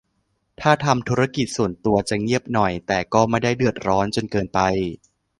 [0.61, 4.59] ถ้าทำธุรกิจส่วนตัวจะเงียบหน่อย แต่ก็ไม่ได้เดือดร้อนจนเกินไป